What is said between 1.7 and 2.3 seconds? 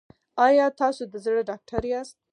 یاست؟